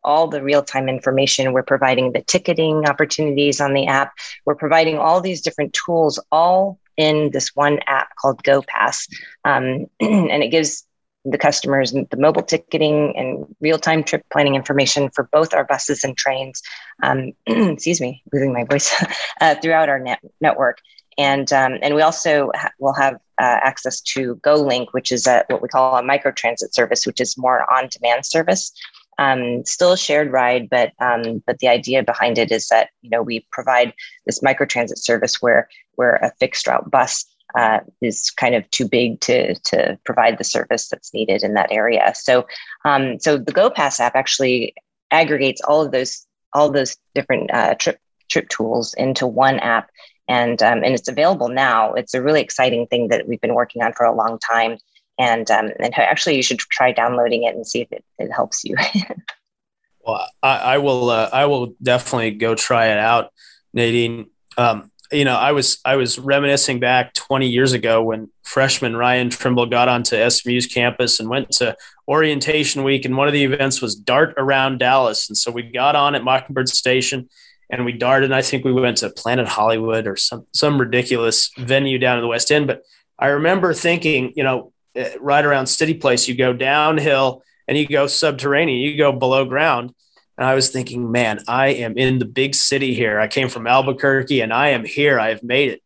[0.04, 1.54] all the real time information.
[1.54, 4.14] We're providing the ticketing opportunities on the app.
[4.46, 9.08] We're providing all these different tools, all in this one app called GoPass.
[9.46, 10.86] Um, and it gives
[11.26, 16.16] the customers the mobile ticketing and real-time trip planning information for both our buses and
[16.18, 16.62] trains.
[17.04, 18.94] Um, excuse me, losing my voice
[19.42, 20.80] uh, throughout our net- network.
[21.18, 25.44] And, um, and we also ha- will have uh, access to GoLink, which is a,
[25.50, 28.72] what we call a microtransit service, which is more on-demand service
[29.20, 33.10] um, still a shared ride, but um, but the idea behind it is that you
[33.10, 33.94] know we provide
[34.26, 39.20] this microtransit service where where a fixed route bus uh, is kind of too big
[39.22, 42.14] to to provide the service that's needed in that area.
[42.16, 42.48] So
[42.86, 44.74] um, so the GoPass app actually
[45.12, 49.90] aggregates all of those all those different uh, trip trip tools into one app.
[50.28, 51.94] And, um, and it's available now.
[51.94, 54.78] It's a really exciting thing that we've been working on for a long time
[55.20, 58.64] and um, and actually you should try downloading it and see if it, it helps
[58.64, 58.76] you.
[60.06, 63.32] well, I, I will uh, I will definitely go try it out,
[63.74, 64.28] Nadine.
[64.58, 69.30] Um, you know, I was I was reminiscing back 20 years ago when freshman Ryan
[69.30, 71.76] Trimble got onto SMU's campus and went to
[72.08, 75.96] orientation week, and one of the events was dart around Dallas, and so we got
[75.96, 77.30] on at Mockingbird Station
[77.70, 78.32] and we darted.
[78.32, 82.30] I think we went to Planet Hollywood or some some ridiculous venue down in the
[82.30, 82.84] West End, but
[83.18, 84.72] I remember thinking, you know,
[85.20, 89.94] right around City Place, you go downhill and you go subterranean, you go below ground.
[90.38, 93.20] And I was thinking, man, I am in the big city here.
[93.20, 95.20] I came from Albuquerque and I am here.
[95.20, 95.82] I have made it.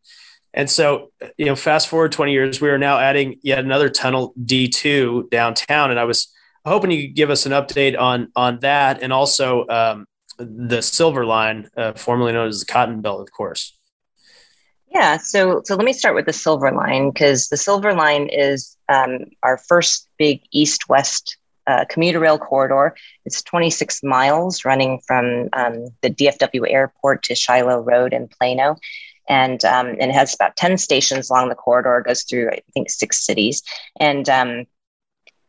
[0.52, 4.32] And so, you know, fast forward 20 years, we are now adding yet another tunnel
[4.40, 5.90] D2 downtown.
[5.90, 6.32] And I was
[6.64, 10.06] hoping you could give us an update on on that and also um,
[10.38, 13.76] the Silver Line, uh, formerly known as the Cotton Belt, of course.
[14.94, 18.76] Yeah, so so let me start with the Silver Line because the Silver Line is
[18.88, 22.94] um, our first big east-west uh, commuter rail corridor.
[23.24, 28.76] It's 26 miles running from um, the DFW airport to Shiloh Road in Plano.
[29.28, 32.60] And, um, and it has about 10 stations along the corridor, it goes through, I
[32.74, 33.62] think, six cities.
[33.98, 34.64] And um,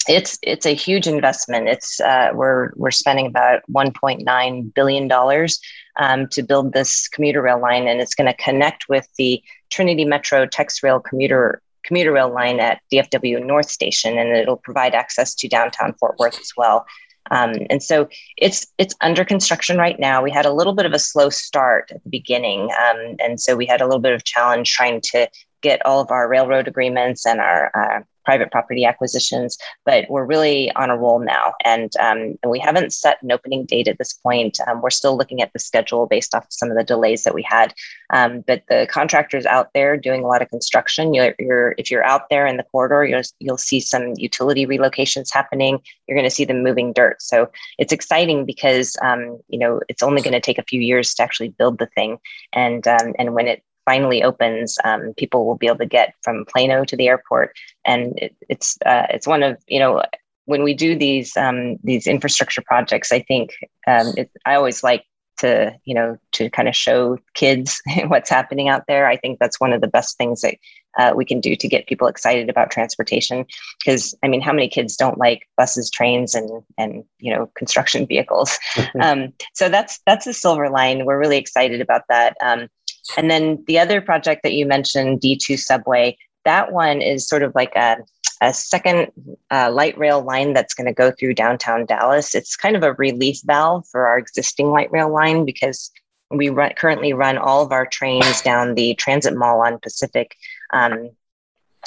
[0.08, 1.68] it's it's a huge investment.
[1.68, 5.60] It's uh, we're we're spending about 1.9 billion dollars
[6.00, 10.06] um, to build this commuter rail line, and it's going to connect with the Trinity
[10.06, 15.48] Metro TEXRail commuter commuter rail line at DFW North Station, and it'll provide access to
[15.48, 16.86] downtown Fort Worth as well.
[17.32, 20.22] Um, and so it's it's under construction right now.
[20.22, 23.56] We had a little bit of a slow start at the beginning, um, and so
[23.56, 25.28] we had a little bit of challenge trying to
[25.70, 30.72] get all of our railroad agreements and our uh, private property acquisitions, but we're really
[30.72, 31.54] on a roll now.
[31.64, 32.20] And, um,
[32.54, 34.58] we haven't set an opening date at this point.
[34.68, 37.36] Um, we're still looking at the schedule based off of some of the delays that
[37.36, 37.74] we had.
[38.12, 42.04] Um, but the contractors out there doing a lot of construction, you're, you're, if you're
[42.04, 45.80] out there in the corridor, you'll, you'll see some utility relocations happening.
[46.08, 47.22] You're going to see them moving dirt.
[47.22, 51.14] So it's exciting because, um, you know, it's only going to take a few years
[51.16, 52.18] to actually build the thing.
[52.54, 56.46] And, um, and when it finally opens, um, people will be able to get from
[56.46, 60.04] Plano to the airport, and it, it's uh, it's one of you know
[60.46, 63.56] when we do these um, these infrastructure projects, I think
[63.88, 65.06] um, it, I always like
[65.38, 69.08] to you know to kind of show kids what's happening out there.
[69.08, 70.56] I think that's one of the best things that
[70.98, 73.46] uh, we can do to get people excited about transportation.
[73.84, 78.06] Because I mean, how many kids don't like buses, trains, and and you know construction
[78.06, 78.58] vehicles?
[79.02, 81.06] um, so that's that's the silver line.
[81.06, 82.38] We're really excited about that.
[83.18, 87.54] And then the other project that you mentioned, D2 Subway, that one is sort of
[87.56, 87.98] like a,
[88.42, 89.12] a second
[89.52, 92.36] uh, light rail line that's going to go through downtown Dallas.
[92.36, 95.92] It's kind of a relief valve for our existing light rail line because
[96.32, 100.36] we run, currently run all of our trains down the transit mall on Pacific.
[100.72, 101.10] Um,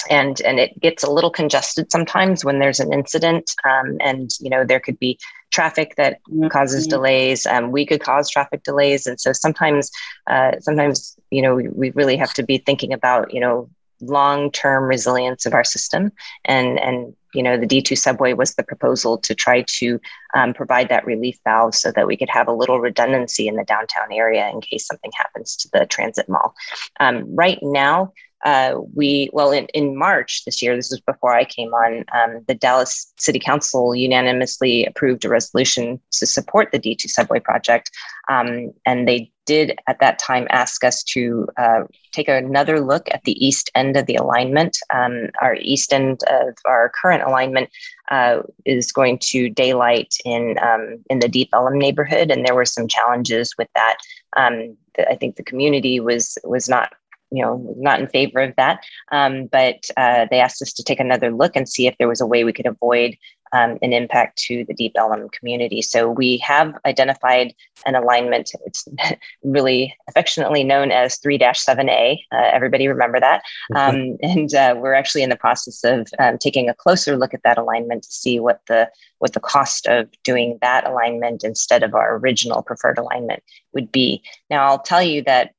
[0.09, 4.49] and and it gets a little congested sometimes when there's an incident um, and you
[4.49, 5.17] know there could be
[5.51, 6.97] traffic that causes mm-hmm.
[6.97, 9.91] delays um, we could cause traffic delays and so sometimes
[10.29, 13.69] uh, sometimes you know we, we really have to be thinking about you know
[14.01, 16.11] long-term resilience of our system
[16.45, 19.99] and and you know the d2 subway was the proposal to try to
[20.33, 23.65] um, provide that relief valve so that we could have a little redundancy in the
[23.65, 26.55] downtown area in case something happens to the transit mall
[27.01, 28.13] um, right now
[28.45, 32.43] uh, we well in, in march this year this was before i came on um,
[32.47, 37.91] the dallas city council unanimously approved a resolution to support the d2 subway project.
[38.29, 43.23] Um, and they did at that time ask us to uh, take another look at
[43.23, 44.77] the east end of the alignment.
[44.93, 47.69] Um, our east end of our current alignment
[48.11, 52.29] uh, is going to daylight in um, in the deep ellum neighborhood.
[52.29, 53.97] And there were some challenges with that.
[54.37, 54.77] Um,
[55.09, 56.93] I think the community was was not
[57.31, 58.83] you know not in favor of that.
[59.11, 62.21] Um, but uh, they asked us to take another look and see if there was
[62.21, 63.17] a way we could avoid
[63.51, 65.81] um, an impact to the deep ellum community.
[65.81, 67.53] So we have identified
[67.85, 68.51] an alignment.
[68.65, 68.87] It's
[69.43, 73.41] really affectionately known as 3-7a uh, everybody remember that.
[73.75, 77.43] Um, and uh, we're actually in the process of um, taking a closer look at
[77.43, 78.89] that alignment to see what the
[79.19, 84.21] what the cost of doing that alignment instead of our original preferred alignment would be.
[84.49, 85.53] Now i'll tell you that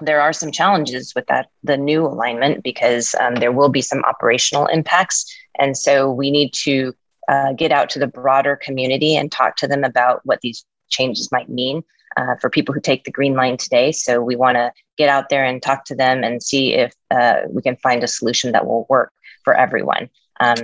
[0.00, 4.02] there are some challenges with that the new alignment because um, there will be some
[4.04, 5.24] operational impacts.
[5.58, 6.92] And so we need to
[7.28, 11.30] uh, get out to the broader community and talk to them about what these changes
[11.32, 11.82] might mean
[12.16, 13.92] uh, for people who take the green line today.
[13.92, 17.42] So we want to get out there and talk to them and see if uh,
[17.48, 20.10] we can find a solution that will work for everyone.
[20.40, 20.58] Um,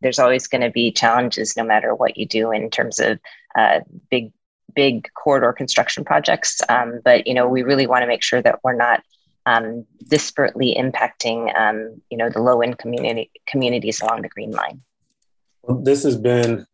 [0.00, 3.18] there's always going to be challenges no matter what you do in terms of
[3.58, 4.32] uh, big
[4.76, 6.60] big corridor construction projects.
[6.68, 9.02] Um, but you know, we really want to make sure that we're not
[9.46, 14.82] um, disparately impacting um, you know the low end community communities along the Green Line.
[15.82, 16.66] This has been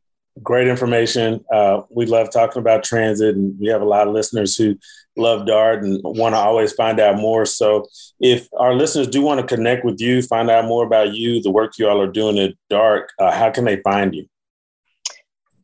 [0.43, 1.45] great information.
[1.53, 4.77] Uh, we love talking about transit, and we have a lot of listeners who
[5.17, 7.45] love DART and want to always find out more.
[7.45, 7.87] So,
[8.21, 11.51] if our listeners do want to connect with you, find out more about you, the
[11.51, 14.27] work you all are doing at DART, uh, how can they find you?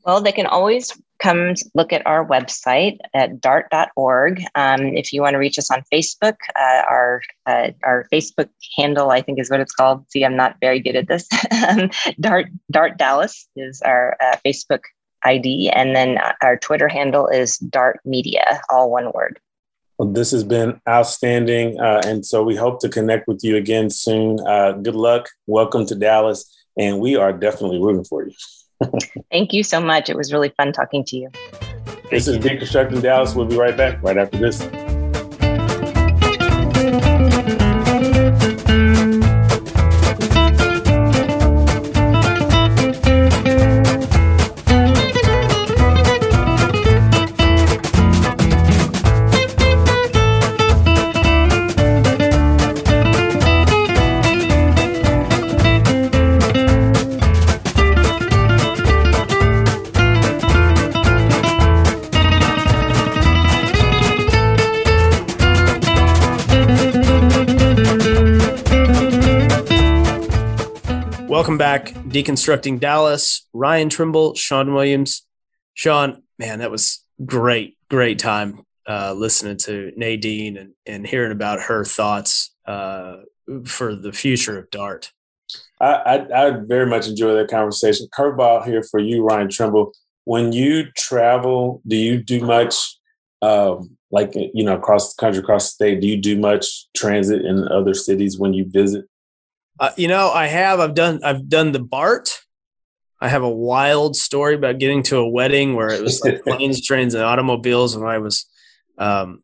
[0.09, 4.43] Well, they can always come look at our website at dart.org.
[4.55, 9.11] Um, if you want to reach us on Facebook, uh, our uh, our Facebook handle,
[9.11, 10.07] I think, is what it's called.
[10.09, 11.29] See, I'm not very good at this.
[12.21, 14.81] Dart Dart Dallas is our uh, Facebook
[15.25, 19.39] ID, and then our Twitter handle is Dart Media, all one word.
[19.99, 23.91] Well, this has been outstanding, uh, and so we hope to connect with you again
[23.91, 24.41] soon.
[24.41, 25.29] Uh, good luck.
[25.47, 28.33] Welcome to Dallas, and we are definitely rooting for you.
[29.31, 30.09] Thank you so much.
[30.09, 31.31] It was really fun talking to you.
[32.11, 33.35] This is Deconstructing Dallas.
[33.35, 34.63] We'll be right back right after this.
[72.11, 73.47] Deconstructing Dallas.
[73.53, 75.27] Ryan Trimble, Shawn Williams.
[75.75, 81.61] Shawn, man, that was great, great time uh, listening to Nadine and, and hearing about
[81.61, 83.17] her thoughts uh,
[83.67, 85.13] for the future of Dart.
[85.81, 88.09] I, I, I very much enjoy that conversation.
[88.17, 89.93] Curveball here for you, Ryan Trimble.
[90.25, 92.75] When you travel, do you do much,
[93.41, 96.01] um, like you know, across the country, across the state?
[96.01, 99.07] Do you do much transit in other cities when you visit?
[99.81, 100.81] Uh, you know, I have.
[100.81, 101.21] I've done.
[101.23, 102.41] I've done the BART.
[103.21, 106.85] I have a wild story about getting to a wedding where it was like planes,
[106.85, 108.47] trains, and automobiles, and I was
[108.97, 109.43] um,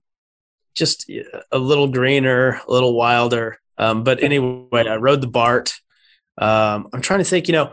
[0.75, 1.11] just
[1.51, 3.59] a little greener, a little wilder.
[3.79, 5.75] Um, but anyway, I rode the BART.
[6.39, 7.49] Um, I'm trying to think.
[7.49, 7.73] You know,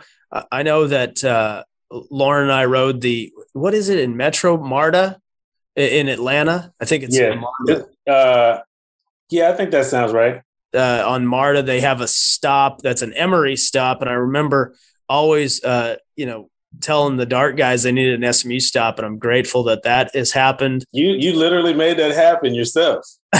[0.51, 5.19] I know that uh, Lauren and I rode the what is it in Metro MARTA
[5.75, 6.73] in Atlanta?
[6.79, 7.41] I think it's yeah.
[8.11, 8.59] Uh,
[9.29, 10.41] yeah, I think that sounds right
[10.73, 14.01] uh, on MARTA, they have a stop that's an Emory stop.
[14.01, 14.75] And I remember
[15.09, 16.49] always, uh, you know,
[16.79, 18.97] telling the Dart guys they needed an SMU stop.
[18.97, 20.85] And I'm grateful that that has happened.
[20.91, 23.05] You, you literally made that happen yourself.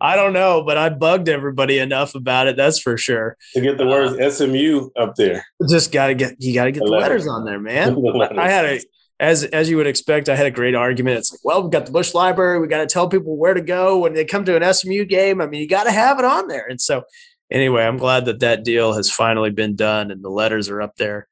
[0.00, 2.56] I don't know, but I bugged everybody enough about it.
[2.56, 3.36] That's for sure.
[3.54, 5.44] To get the words uh, SMU up there.
[5.68, 7.26] Just got to get, you got to get the, the letters.
[7.26, 7.94] letters on there, man.
[7.94, 8.80] the I had a,
[9.22, 11.18] as as you would expect, I had a great argument.
[11.18, 12.58] It's like, well, we've got the Bush Library.
[12.60, 15.40] We got to tell people where to go when they come to an SMU game.
[15.40, 16.66] I mean, you got to have it on there.
[16.68, 17.04] And so,
[17.48, 20.96] anyway, I'm glad that that deal has finally been done and the letters are up
[20.96, 21.28] there.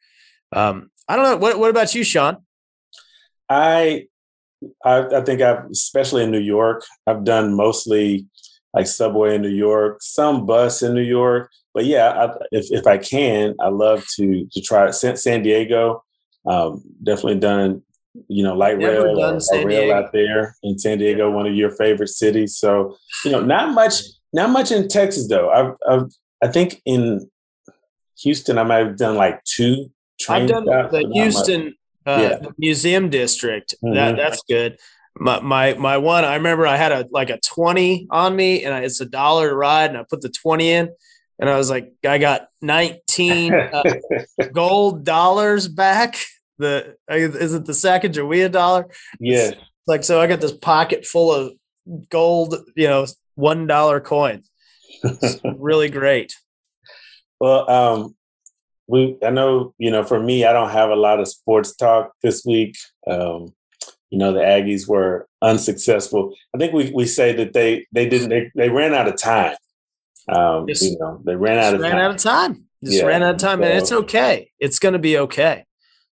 [0.52, 1.36] Um, I don't know.
[1.36, 2.36] What What about you, Shawn?
[3.48, 4.06] I,
[4.84, 6.84] I I think I've especially in New York.
[7.08, 8.28] I've done mostly
[8.72, 11.50] like subway in New York, some bus in New York.
[11.74, 14.92] But yeah, I, if if I can, I love to to try it.
[14.92, 16.04] San Diego.
[16.46, 17.82] Um, definitely done,
[18.28, 21.54] you know, light Never rail or, or rail out there in San Diego, one of
[21.54, 22.56] your favorite cities.
[22.56, 25.50] So, you know, not much, not much in Texas though.
[25.50, 26.10] I've, I've
[26.42, 27.30] I think in
[28.22, 29.90] Houston, I might have done like two.
[30.28, 31.74] I've done stops, the Houston
[32.06, 32.48] uh, yeah.
[32.58, 33.74] museum district.
[33.84, 33.94] Mm-hmm.
[33.94, 34.78] That that's good.
[35.16, 38.84] My, my my one, I remember I had a like a twenty on me, and
[38.84, 40.90] it's a dollar ride, and I put the twenty in
[41.40, 43.82] and I was like, I got 19 uh,
[44.52, 46.16] gold dollars back.
[46.58, 48.86] The is it the Sacagawea dollar?
[49.18, 49.52] Yeah.
[49.86, 51.52] like so, I got this pocket full of
[52.10, 54.50] gold, you know, one dollar coins.
[55.56, 56.34] really great.
[57.40, 58.16] Well, um,
[58.86, 62.12] we I know you know for me, I don't have a lot of sports talk
[62.22, 62.76] this week.
[63.06, 63.54] Um,
[64.10, 66.34] you know, the Aggies were unsuccessful.
[66.54, 69.56] I think we we say that they they didn't they, they ran out of time.
[70.28, 72.00] Um, just, you know, they ran out of ran time.
[72.00, 72.64] out of time.
[72.84, 73.04] Just yeah.
[73.04, 74.50] ran out of time, so, and it's okay.
[74.58, 75.64] It's going to be okay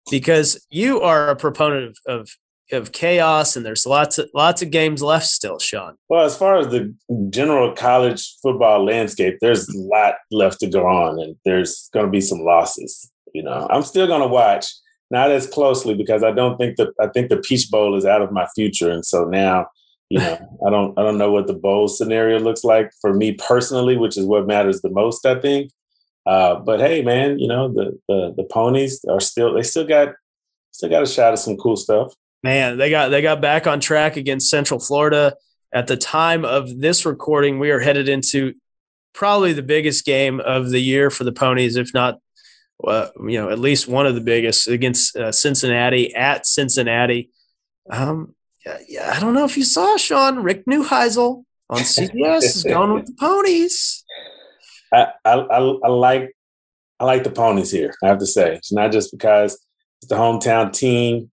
[0.09, 2.29] because you are a proponent of, of
[2.71, 5.95] of chaos, and there's lots of lots of games left still, Shawn.
[6.09, 6.93] Well, as far as the
[7.29, 12.11] general college football landscape, there's a lot left to go on, and there's going to
[12.11, 13.11] be some losses.
[13.33, 14.67] You know, I'm still going to watch,
[15.11, 18.21] not as closely because I don't think that I think the Peach Bowl is out
[18.21, 19.67] of my future, and so now
[20.09, 23.33] you know, I don't I don't know what the bowl scenario looks like for me
[23.33, 25.71] personally, which is what matters the most, I think.
[26.25, 30.13] Uh, but hey, man, you know the, the the ponies are still they still got
[30.71, 32.13] still got a shot at some cool stuff.
[32.43, 35.35] Man, they got they got back on track against Central Florida.
[35.73, 38.53] At the time of this recording, we are headed into
[39.13, 42.19] probably the biggest game of the year for the ponies, if not,
[42.83, 47.31] uh, you know, at least one of the biggest against uh, Cincinnati at Cincinnati.
[47.89, 48.34] Um,
[48.87, 53.07] yeah, I don't know if you saw Shawn Rick Neuheisel on CBS is going with
[53.07, 54.03] the ponies.
[54.93, 56.35] I, I, I like
[56.99, 57.93] I like the ponies here.
[58.03, 59.53] I have to say it's not just because
[60.01, 61.31] it's the hometown team,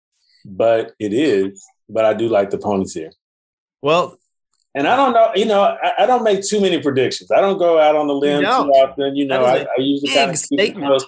[0.44, 1.64] but it is.
[1.88, 3.10] But I do like the ponies here.
[3.82, 4.18] Well,
[4.74, 7.30] and I don't know, you know, I, I don't make too many predictions.
[7.30, 9.16] I don't go out on the limb too often.
[9.16, 11.02] You know, I, I, usually kind of statement.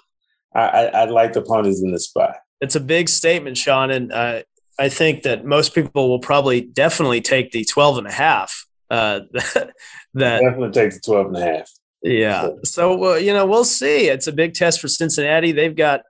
[0.55, 2.37] I, I, I like the ponies in this spot.
[2.61, 4.43] It's a big statement, Shawn, and uh,
[4.81, 8.65] I think that most people will probably definitely take the 12 and a half.
[8.89, 9.75] Uh, that,
[10.15, 11.71] definitely take the 12 and a half.
[12.03, 12.49] Yeah.
[12.65, 14.09] So, uh, you know, we'll see.
[14.09, 15.53] It's a big test for Cincinnati.
[15.53, 16.01] They've got,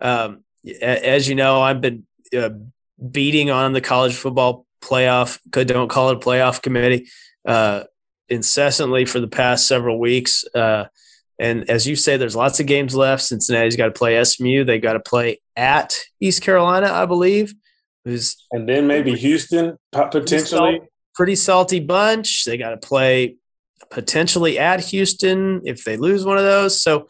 [0.00, 0.44] um,
[0.80, 2.50] as you know, I've been uh,
[3.10, 7.08] beating on the college football playoff, don't call it a playoff committee,
[7.44, 7.82] uh,
[8.28, 10.44] incessantly for the past several weeks.
[10.54, 10.84] Uh,
[11.40, 13.24] and as you say, there's lots of games left.
[13.24, 14.62] Cincinnati's got to play SMU.
[14.62, 17.52] They got to play at East Carolina, I believe
[18.04, 20.80] who's and then maybe Houston potentially
[21.14, 22.44] pretty, salty bunch.
[22.44, 23.36] They got to play
[23.90, 26.82] potentially at Houston if they lose one of those.
[26.82, 27.00] So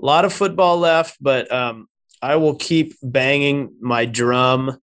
[0.00, 1.88] a lot of football left, but um,
[2.20, 4.78] I will keep banging my drum,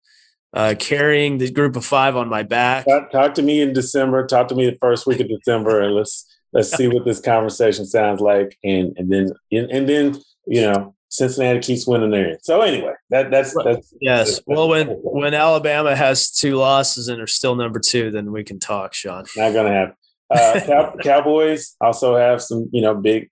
[0.53, 2.85] uh, carrying the group of five on my back.
[2.85, 4.25] Talk, talk, to me in December.
[4.25, 7.85] Talk to me the first week of December, and let's let's see what this conversation
[7.85, 12.37] sounds like, and and then and, and then you know Cincinnati keeps winning there.
[12.41, 14.35] So anyway, that that's that's yes.
[14.35, 18.43] That's, well, when when Alabama has two losses and are still number two, then we
[18.43, 19.25] can talk, Shawn.
[19.35, 19.95] Not gonna happen.
[20.29, 23.29] Uh, Cow- Cowboys also have some you know big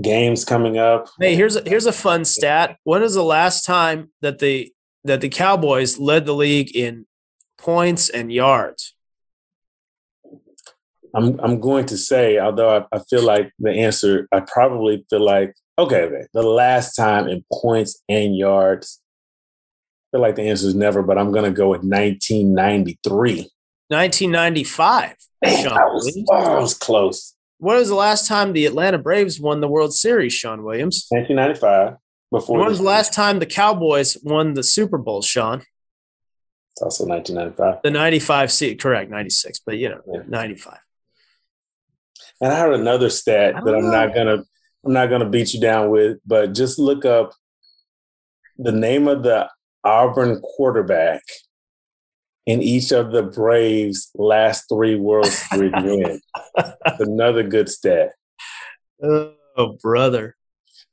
[0.00, 1.08] games coming up.
[1.18, 2.76] Hey, here's a, here's a fun stat.
[2.84, 4.70] When is the last time that the
[5.04, 7.06] that the Cowboys led the league in
[7.56, 8.94] points and yards?
[11.14, 15.24] I'm I'm going to say, although I, I feel like the answer, I probably feel
[15.24, 19.00] like okay, okay, the last time in points and yards.
[20.12, 23.50] I feel like the answer is never, but I'm going to go with 1993.
[23.88, 25.14] 1995.
[25.42, 27.34] Damn, that was, oh, was close.
[27.58, 31.06] When was the last time the Atlanta Braves won the World Series, Shawn Williams?
[31.10, 31.96] 1995.
[32.30, 35.62] Before when was the last time the Cowboys won the Super Bowl, Shawn?
[36.72, 37.82] It's also 1995.
[37.82, 40.20] The 95 seat, correct, 96, but you know, yeah.
[40.26, 40.78] 95.
[42.40, 43.90] And I heard another stat that I'm know.
[43.90, 44.44] not gonna
[44.86, 47.32] I'm not gonna beat you down with, but just look up
[48.56, 49.50] the name of the
[49.84, 51.22] Auburn quarterback
[52.46, 56.22] in each of the Braves' last three World Series wins.
[56.98, 58.12] Another good stat.
[59.02, 60.36] Oh, brother.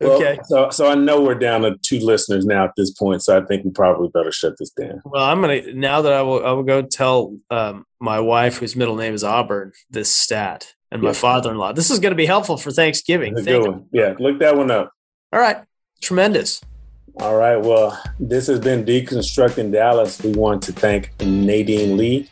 [0.02, 0.39] Okay.
[0.46, 3.46] So so I know we're down to two listeners now at this point, so I
[3.46, 5.02] think we probably better shut this down.
[5.06, 8.76] Well, I'm gonna now that I will I will go tell um, my wife, whose
[8.76, 11.74] middle name is Auburn, this stat, and my father-in-law.
[11.74, 13.34] This is going to be helpful for Thanksgiving.
[13.34, 13.86] Thank good one.
[13.91, 14.94] Yeah, look that one up.
[15.34, 15.58] All right,
[16.02, 16.62] tremendous.
[17.20, 17.58] All right.
[17.58, 20.22] Well, this has been Deconstructing Dallas.
[20.22, 22.30] We want to thank Nadine Lee,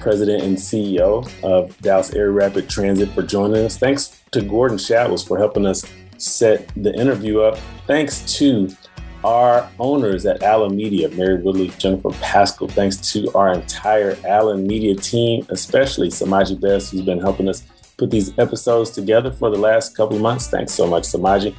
[0.00, 3.78] President and CEO of Dallas Area Rapid Transit, for joining us.
[3.78, 5.84] Thanks to Gordon Shattles for helping us
[6.18, 7.58] set the interview up.
[7.86, 8.68] Thanks to
[9.24, 12.68] our owners at Allen Media, Mary Woodley, Jennifer Pascal.
[12.68, 17.62] Thanks to our entire Allen Media team, especially Samaji Best, who's been helping us
[17.96, 20.48] put these episodes together for the last couple of months.
[20.48, 21.54] Thanks so much, Samaji.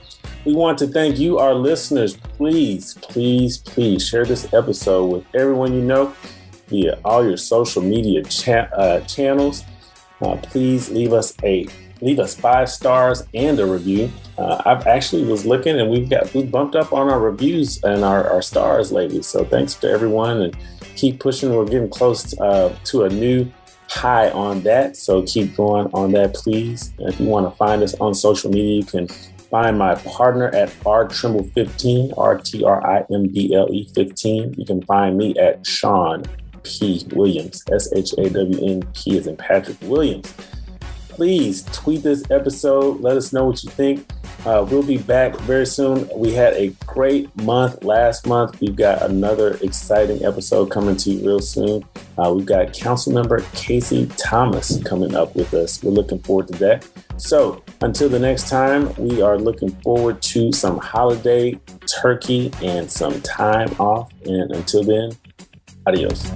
[0.45, 2.17] We want to thank you, our listeners.
[2.17, 6.13] Please, please, please share this episode with everyone you know
[6.67, 9.63] via all your social media cha- uh, channels.
[10.21, 11.67] Uh, please leave us a
[12.01, 14.11] leave us five stars and a review.
[14.38, 18.03] Uh, I've actually was looking and we've got we bumped up on our reviews and
[18.03, 19.21] our, our stars lately.
[19.21, 20.57] So thanks to everyone and
[20.95, 21.53] keep pushing.
[21.53, 23.51] We're getting close uh, to a new
[23.89, 24.97] high on that.
[24.97, 26.93] So keep going on that, please.
[26.99, 30.47] And if you want to find us on social media, you can find my partner
[30.55, 34.55] at R Trimble 15, R T R I M B L E 15.
[34.57, 36.23] You can find me at Shawn
[36.63, 37.05] P.
[37.13, 40.33] Williams, S H A W N P as in Patrick Williams.
[41.16, 42.99] Please tweet this episode.
[42.99, 44.05] Let us know what you think.
[44.45, 46.09] Uh, we'll be back very soon.
[46.13, 48.59] We had a great month last month.
[48.59, 51.86] We've got another exciting episode coming to you real soon.
[52.18, 55.82] Uh, we've got Council Member Casey Thomas coming up with us.
[55.82, 56.86] We're looking forward to that.
[57.16, 61.57] So until the next time, we are looking forward to some holiday
[62.01, 64.11] turkey and some time off.
[64.26, 65.11] And until then,
[65.88, 66.30] adios.